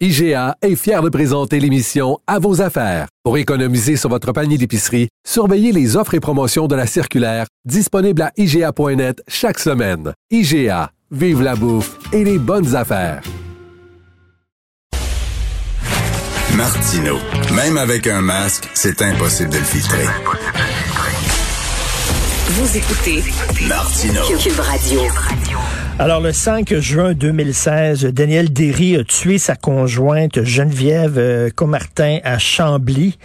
[0.00, 3.06] IGA est fier de présenter l'émission À vos affaires.
[3.22, 8.22] Pour économiser sur votre panier d'épicerie, surveillez les offres et promotions de la circulaire disponible
[8.22, 10.12] à IGA.net chaque semaine.
[10.32, 13.22] IGA, vive la bouffe et les bonnes affaires.
[16.56, 17.18] Martino,
[17.54, 20.06] même avec un masque, c'est impossible de le filtrer.
[22.48, 23.22] Vous écoutez
[23.68, 24.22] Martino.
[24.38, 25.02] Cube Radio.
[26.00, 32.36] Alors, le 5 juin 2016, Daniel Derry a tué sa conjointe Geneviève euh, Comartin à
[32.36, 33.16] Chambly.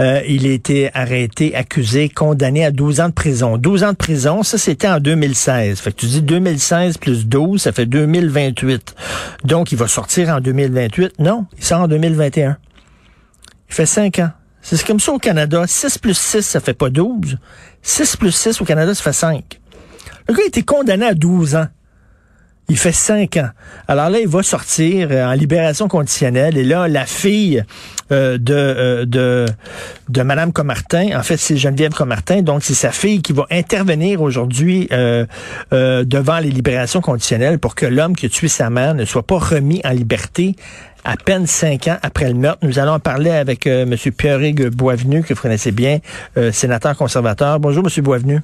[0.00, 3.58] Euh, il a été arrêté, accusé, condamné à 12 ans de prison.
[3.58, 5.78] 12 ans de prison, ça c'était en 2016.
[5.78, 8.96] Fait que tu dis 2016 plus 12, ça fait 2028.
[9.44, 11.20] Donc, il va sortir en 2028.
[11.20, 12.56] Non, il sort en 2021.
[13.68, 14.30] Il fait 5 ans.
[14.62, 15.62] C'est comme ça au Canada.
[15.64, 17.38] 6 plus 6, ça fait pas 12.
[17.82, 19.60] 6 plus 6 au Canada, ça fait 5.
[20.28, 21.68] Le gars a été condamné à 12 ans.
[22.68, 23.50] Il fait cinq ans.
[23.86, 26.58] Alors là, il va sortir euh, en libération conditionnelle.
[26.58, 27.64] Et là, la fille
[28.10, 29.46] euh, de, euh, de
[30.08, 34.22] de Madame Comartin, en fait, c'est Geneviève Comartin, donc c'est sa fille qui va intervenir
[34.22, 34.88] aujourd'hui
[35.72, 39.38] devant les libérations conditionnelles pour que l'homme qui a tué sa mère ne soit pas
[39.38, 40.54] remis en liberté
[41.04, 42.64] à peine cinq ans après le meurtre.
[42.64, 43.96] Nous allons en parler avec M.
[44.16, 45.98] Pierre-Hugues Boisvenu, que vous connaissez bien,
[46.52, 47.58] sénateur conservateur.
[47.58, 48.04] Bonjour, M.
[48.04, 48.40] Boisvenu.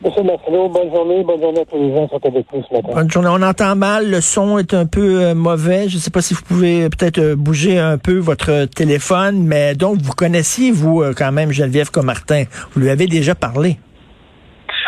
[0.00, 1.24] Monsieur Marcelo, bonne journée.
[1.24, 2.88] Bonne journée à tous les gens qui sont avec nous ce matin.
[2.94, 3.28] Bonne journée.
[3.32, 4.08] On entend mal.
[4.08, 5.88] Le son est un peu euh, mauvais.
[5.88, 9.44] Je ne sais pas si vous pouvez euh, peut-être euh, bouger un peu votre téléphone.
[9.44, 12.44] Mais donc, vous connaissiez, vous, quand même, Geneviève Comartin.
[12.72, 13.78] Vous lui avez déjà parlé.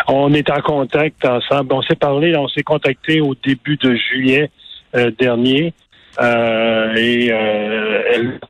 [0.06, 1.72] On est en contact ensemble.
[1.72, 4.50] On s'est parlé, on s'est contacté au début de juillet
[5.18, 5.74] dernier.
[6.20, 8.40] et elle...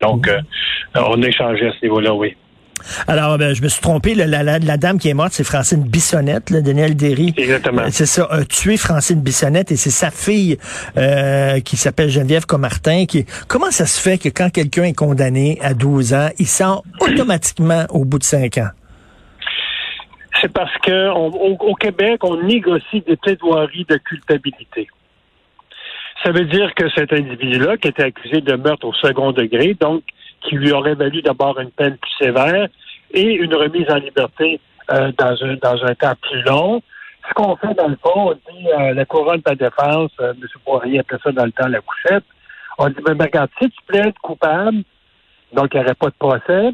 [0.00, 0.30] Donc,
[0.94, 2.36] on a échangé à ce niveau-là, oui.
[3.06, 4.14] Alors, ben, je me suis trompé.
[4.14, 7.34] La, la, la, dame qui est morte, c'est Francine Bissonnette, là, Daniel Derry.
[7.36, 7.82] Exactement.
[7.90, 10.58] C'est ça, a tué Francine Bissonnette et c'est sa fille
[10.96, 13.06] euh, qui s'appelle Geneviève Comartin.
[13.06, 13.26] Qui...
[13.46, 17.86] Comment ça se fait que quand quelqu'un est condamné à 12 ans, il sort automatiquement
[17.90, 18.68] au bout de 5 ans?
[20.40, 24.86] C'est parce que au, Québec, on négocie des plaidoiries de culpabilité.
[26.22, 30.02] Ça veut dire que cet individu-là, qui était accusé de meurtre au second degré, donc
[30.40, 32.68] qui lui aurait valu d'abord une peine plus sévère
[33.12, 34.60] et une remise en liberté
[34.90, 36.82] euh, dans, un, dans un temps plus long.
[37.28, 40.48] Ce qu'on fait dans le fond, on dit euh, la couronne de défense, euh, M.
[40.64, 42.24] Poirier appelait ça dans le temps la couchette.
[42.78, 44.82] On dit, mais regarde, si tu plaides coupable,
[45.52, 46.72] donc il n'y aurait pas de procès,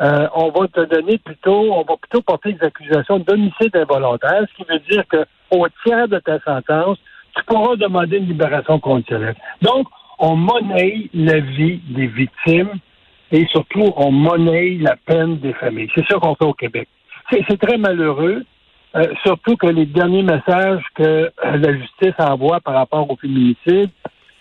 [0.00, 4.68] on va te donner plutôt, on va plutôt porter des accusations d'homicide involontaire, ce qui
[4.68, 6.98] veut dire qu'au tiers de ta sentence,
[7.36, 9.36] tu pourras demander une libération conditionnelle.
[9.60, 9.86] Donc,
[10.18, 12.80] on monnaie la vie des victimes
[13.32, 15.88] et surtout, on monnaie la peine des familles.
[15.94, 16.86] C'est ça qu'on fait au Québec.
[17.30, 18.44] C'est très malheureux,
[18.94, 23.90] euh, surtout que les derniers messages que euh, la justice envoie par rapport au féminicide,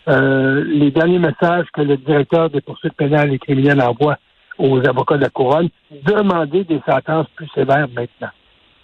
[0.10, 4.18] euh, les derniers messages que le directeur des poursuites pénales et criminelles envoie
[4.58, 5.70] aux avocats de la couronne,
[6.06, 8.32] demander des sentences plus sévères maintenant.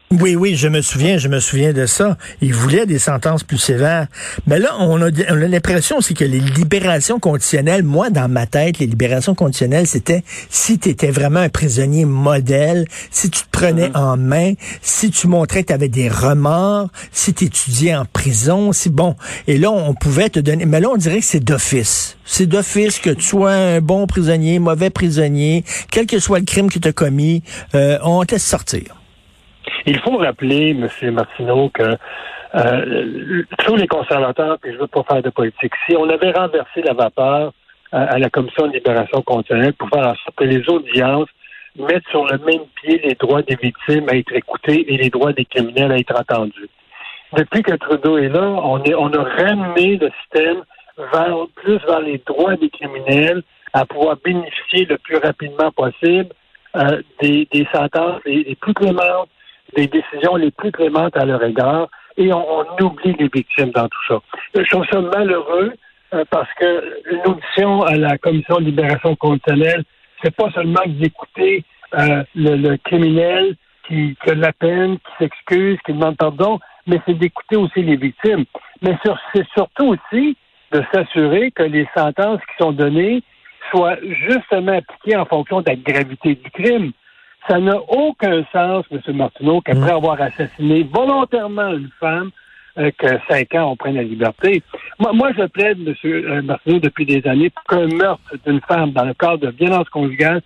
[0.09, 2.17] Oui, oui, je me souviens, je me souviens de ça.
[2.39, 4.07] Il voulait des sentences plus sévères.
[4.45, 8.45] Mais là, on a, on a l'impression aussi que les libérations conditionnelles, moi, dans ma
[8.45, 13.49] tête, les libérations conditionnelles, c'était si tu étais vraiment un prisonnier modèle, si tu te
[13.51, 13.97] prenais mm-hmm.
[13.97, 18.71] en main, si tu montrais que tu avais des remords, si tu étudiais en prison,
[18.71, 19.17] si bon.
[19.47, 20.65] Et là, on pouvait te donner.
[20.65, 22.15] Mais là, on dirait que c'est d'office.
[22.23, 26.71] C'est d'office que tu sois un bon prisonnier, mauvais prisonnier, quel que soit le crime
[26.71, 27.43] que tu as commis,
[27.75, 28.97] euh, on te laisse sortir.
[29.87, 31.11] Il faut rappeler, M.
[31.11, 31.95] Martineau, que
[32.55, 36.81] euh, tous les conservateurs, puis je veux pas faire de politique, si on avait renversé
[36.81, 37.53] la vapeur
[37.93, 41.29] à, la Commission de libération conditionnelle pour faire en sorte que les audiences
[41.77, 45.31] mettent sur le même pied les droits des victimes à être écoutés et les droits
[45.31, 46.69] des criminels à être entendus.
[47.31, 50.63] Depuis que Trudeau est là, on, est, on a ramené le système
[51.55, 53.41] plus vers les droits des criminels
[53.71, 56.29] à pouvoir bénéficier le plus rapidement possible
[56.75, 59.29] euh, des, des sentences les plus clémentes,
[59.75, 61.87] des décisions les plus clémentes à leur égard
[62.17, 64.19] et on, oublie les victimes dans tout ça.
[64.55, 65.73] Je trouve ça malheureux
[66.13, 69.83] euh, parce que une audition à la Commission de libération conditionnelle,
[70.23, 73.55] c'est pas seulement d'écouter euh, le, criminel
[73.87, 77.83] qui, qui, a de la peine, qui s'excuse, qui demande pardon, mais c'est d'écouter aussi
[77.83, 78.45] les victimes.
[78.81, 78.97] Mais
[79.33, 80.35] c'est surtout aussi
[80.71, 83.21] de s'assurer que les sentences qui sont données
[83.71, 86.91] soient justement appliquées en fonction de la gravité du crime.
[87.47, 89.15] Ça n'a aucun sens, M.
[89.15, 89.95] Martineau, qu'après mm.
[89.95, 92.31] avoir assassiné volontairement une femme,
[92.77, 94.61] euh, que cinq ans, on prenne la liberté.
[94.99, 95.95] Moi, moi je plaide, M.
[96.05, 99.89] Euh, Martineau, depuis des années, pour qu'un meurtre d'une femme dans le cadre de violence
[99.89, 100.41] conjugale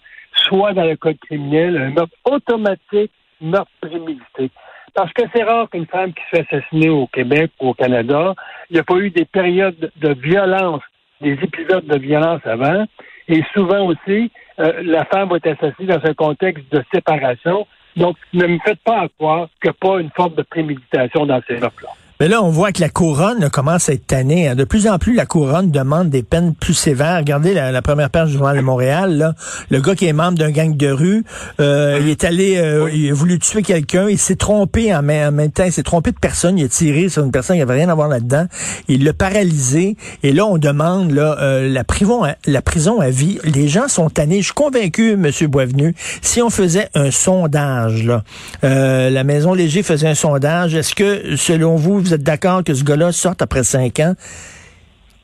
[0.47, 3.11] soit dans le code criminel un meurtre automatique,
[3.41, 4.49] meurtre prémédité.
[4.93, 8.35] Parce que c'est rare qu'une femme qui se fait assassiner au Québec ou au Canada,
[8.69, 10.81] il n'y a pas eu des périodes de violence,
[11.21, 12.85] des épisodes de violence avant.
[13.27, 17.67] Et souvent aussi, euh, la femme va être assassinée dans un contexte de séparation.
[17.95, 21.41] Donc, ne me faites pas croire qu'il n'y a pas une forme de préméditation dans
[21.47, 21.89] ces meurtres-là.
[22.21, 24.47] Mais là, on voit que la couronne commence à être tannée.
[24.47, 24.53] Hein.
[24.53, 27.18] De plus en plus, la couronne demande des peines plus sévères.
[27.18, 29.18] Regardez la, première page du Journal de Montréal.
[29.18, 29.33] Là.
[29.71, 31.23] Le gars qui est membre d'un gang de rue,
[31.59, 34.07] euh, il est allé, euh, il a voulu tuer quelqu'un.
[34.07, 35.63] Il s'est trompé en même, temps.
[35.63, 36.59] Il s'est trompé de personne.
[36.59, 38.45] Il a tiré sur une personne qui avait rien à voir là-dedans.
[38.88, 39.97] Il l'a paralysé.
[40.21, 43.39] Et là, on demande là, euh, la, prison, la prison à vie.
[43.45, 44.41] Les gens sont tannés.
[44.41, 48.24] Je suis convaincu, Monsieur Boisvenu, si on faisait un sondage, là,
[48.62, 52.83] la Maison Léger faisait un sondage, est-ce que, selon vous, vous êtes d'accord que ce
[52.83, 54.13] gars-là sorte après cinq ans?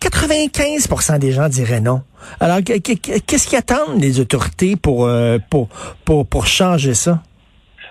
[0.01, 2.01] 95% des gens diraient non.
[2.39, 5.69] Alors, qu'est-ce qui attendent les autorités pour, euh, pour,
[6.06, 7.19] pour, pour changer ça?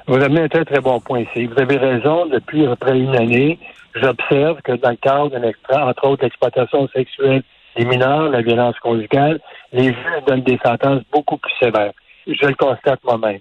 [0.07, 1.47] Vous avez un très, très bon point ici.
[1.47, 2.27] Vous avez raison.
[2.27, 3.59] Depuis près une année,
[3.95, 7.43] j'observe que dans le cadre d'un entre autres l'exploitation sexuelle
[7.77, 9.41] des mineurs, la violence conjugale,
[9.73, 11.93] les juges donnent des sentences beaucoup plus sévères.
[12.27, 13.41] Je le constate moi-même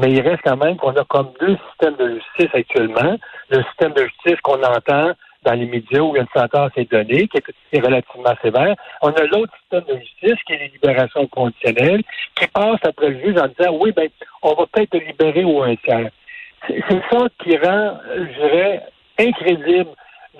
[0.00, 3.16] mais il reste quand même qu'on a comme deux systèmes de justice actuellement.
[3.50, 5.12] Le système de justice qu'on entend
[5.42, 7.38] dans les médias où une sentence est donnée, qui
[7.72, 8.74] est relativement sévère.
[9.02, 12.02] On a l'autre système de justice, qui est les libérations conditionnelles,
[12.34, 14.08] qui passe après le juge en disant, oui, ben,
[14.42, 16.10] on va peut-être libérer ou un tiers.
[16.66, 18.82] C'est ça qui rend, je dirais,
[19.18, 19.90] incrédible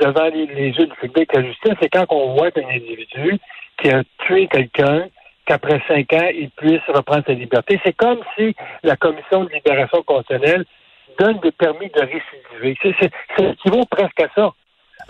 [0.01, 3.39] devant les, les juges publics la justice, c'est quand on voit un individu
[3.79, 5.07] qui a tué quelqu'un,
[5.51, 7.81] qu'après cinq ans, il puisse reprendre sa liberté.
[7.85, 8.55] C'est comme si
[8.85, 10.65] la commission de libération conditionnelle
[11.19, 12.79] donne des permis de récidiver.
[13.01, 14.53] C'est équivaut presque à ça.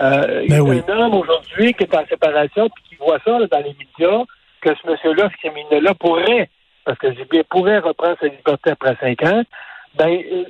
[0.01, 3.19] Euh, il y a ben un homme aujourd'hui qui est en séparation puis qui voit
[3.23, 4.23] ça dans les médias
[4.63, 6.49] que ce monsieur-là, ce criminel-là pourrait,
[6.87, 9.43] parce que bien pourrait reprendre sa liberté après cinq ans.
[9.97, 10.45] Ben, euh,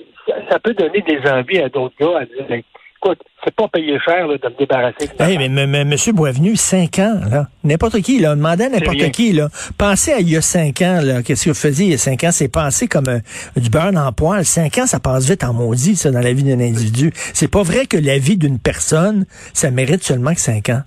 [0.50, 2.62] ça, peut donner des envies à d'autres gars à dire ben,
[3.02, 5.94] écoute, c'est pas payé cher de me débarrasser de hey, mais, mais, M.
[6.12, 7.46] Boisvenu, cinq ans, là.
[7.64, 8.34] N'importe qui, là.
[8.34, 9.48] Demandez à n'importe qui, là.
[9.78, 11.22] Pensez à il y a cinq ans, là.
[11.22, 12.30] Qu'est-ce que vous faisiez il y a cinq ans?
[12.30, 13.20] C'est penser comme euh,
[13.56, 14.44] du beurre en poil.
[14.44, 17.10] Cinq ans, ça passe vite en maudit, ça, dans la vie d'un individu.
[17.14, 19.24] C'est pas vrai que la vie d'une personne,
[19.54, 20.82] ça mérite seulement que cinq ans.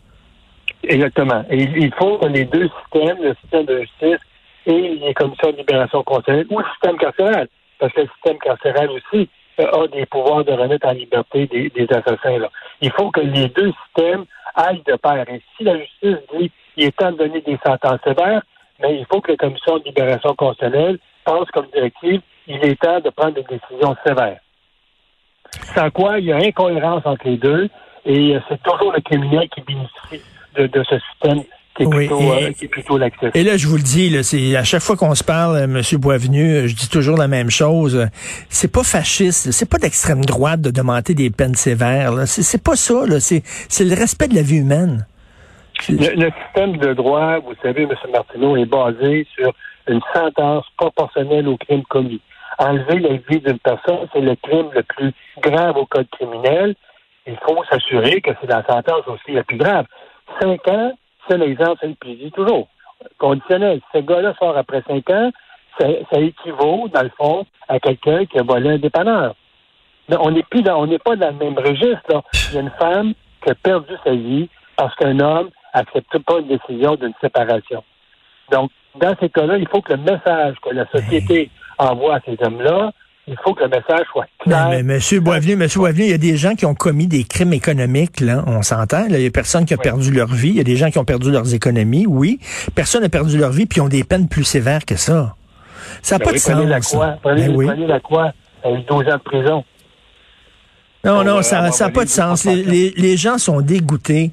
[0.83, 1.43] Exactement.
[1.49, 4.19] Et il faut que les deux systèmes, le système de justice
[4.65, 7.47] et les commissions de libération conseillère, ou le système carcéral,
[7.79, 12.39] parce que le système carcéral aussi, a des pouvoirs de remettre en liberté des, assassins.
[12.39, 12.49] Là.
[12.81, 15.25] Il faut que les deux systèmes aillent de pair.
[15.29, 18.41] Et si la justice dit qu'il est temps de donner des sentences sévères,
[18.79, 22.99] mais il faut que la commission de libération constitutionnelle pense comme directive il est temps
[22.99, 24.39] de prendre des décisions sévères.
[25.75, 27.69] Sans quoi, il y a incohérence entre les deux
[28.05, 30.21] et c'est toujours le criminel qui bénéficie
[30.55, 31.43] de ce système
[31.75, 32.99] qui est, plutôt, et, euh, plutôt
[33.33, 35.63] Et là, je vous le dis, là, c'est à chaque fois qu'on se parle, euh,
[35.63, 35.81] M.
[35.99, 38.07] Boisvenu, euh, je dis toujours la même chose.
[38.49, 42.13] C'est pas fasciste, c'est pas d'extrême droite de demander des peines sévères.
[42.27, 43.03] C'est pas ça.
[43.19, 45.07] C'est le respect de la vie humaine.
[45.89, 47.89] Le, système de droit, vous savez, M.
[48.11, 49.53] Martineau, est basé sur
[49.87, 52.21] une sentence proportionnelle au crime commis.
[52.59, 56.75] Enlever la vie d'une personne, c'est le crime le plus grave au code criminel.
[57.25, 59.85] Il faut s'assurer que c'est la sentence aussi la plus grave.
[60.39, 60.93] Cinq ans,
[61.27, 62.67] c'est l'exemple, c'est le dis toujours.
[63.17, 63.81] Conditionnel.
[63.93, 65.31] Ce gars-là sort après cinq ans,
[65.79, 65.87] ça,
[66.19, 69.35] équivaut, dans le fond, à quelqu'un qui a volé un dépanneur.
[70.09, 72.23] Mais on n'est plus dans, on n'est pas dans le même registre.
[72.49, 73.13] Il y a une femme
[73.43, 77.83] qui a perdu sa vie parce qu'un homme n'accepte pas une décision d'une séparation.
[78.51, 82.37] Donc, dans ces cas-là, il faut que le message que la société envoie à ces
[82.41, 82.91] hommes-là
[83.27, 84.67] il faut que le message soit clair.
[84.69, 87.53] Mais, Monsieur Boisvenu, Monsieur Boisvenu, il y a des gens qui ont commis des crimes
[87.53, 89.05] économiques, là, on s'entend.
[89.09, 90.49] Il y a personne qui a perdu leur vie.
[90.49, 92.39] Il y a des gens qui ont perdu leurs économies, oui.
[92.75, 95.35] Personne n'a perdu leur vie, puis ont des peines plus sévères que ça.
[96.01, 96.65] Ça n'a ben pas de sens.
[96.65, 97.65] La quoi, prenez, ben oui.
[97.67, 98.33] prenez la quoi,
[98.65, 99.63] 12 ans de prison.
[101.05, 102.45] Non, non, ça n'a pas de sens.
[102.45, 104.31] Les, les gens sont dégoûtés.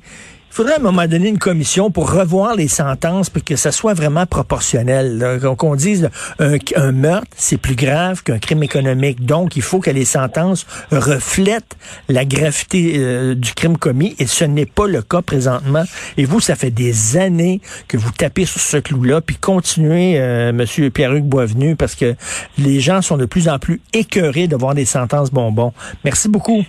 [0.50, 3.70] Il faudrait à un moment donné une commission pour revoir les sentences pour que ça
[3.70, 5.40] soit vraiment proportionnel.
[5.56, 9.24] Qu'on dise un, un meurtre, c'est plus grave qu'un crime économique.
[9.24, 11.76] Donc, il faut que les sentences reflètent
[12.08, 15.84] la gravité euh, du crime commis et ce n'est pas le cas présentement.
[16.16, 20.52] Et vous, ça fait des années que vous tapez sur ce clou-là, puis continuez, euh,
[20.52, 22.16] Monsieur Pierre-Hugues Boisvenu, parce que
[22.58, 25.72] les gens sont de plus en plus écœurés de voir des sentences bonbons.
[26.04, 26.64] Merci beaucoup.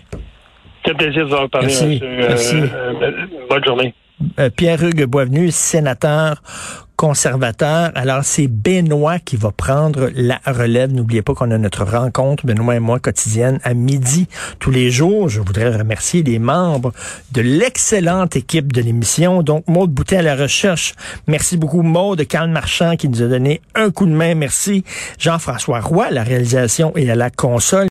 [0.86, 1.68] C'est plaisir de vous en parler.
[1.68, 2.00] Merci.
[2.04, 2.56] Euh, Merci.
[2.56, 3.12] Euh,
[3.50, 3.94] bonne journée.
[4.40, 6.42] euh, Pierre-Hugues Boisvenu, sénateur
[6.98, 7.90] conservateur.
[7.96, 10.94] Alors, c'est Benoît qui va prendre la relève.
[10.94, 14.28] N'oubliez pas qu'on a notre rencontre, Benoît et moi, quotidienne, à midi
[14.60, 15.28] tous les jours.
[15.28, 16.94] Je voudrais remercier les membres
[17.32, 19.42] de l'excellente équipe de l'émission.
[19.42, 20.94] Donc, Maude Boutet à la recherche.
[21.26, 22.28] Merci beaucoup, Maude.
[22.28, 24.36] Carl Marchand qui nous a donné un coup de main.
[24.36, 24.84] Merci.
[25.18, 27.80] Jean-François Roy à la réalisation et à la console.